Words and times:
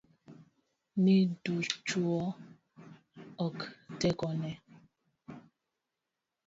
Ni 1.03 1.15
dichuo 1.43 2.21
kod 3.37 3.57
tekone. 3.99 4.49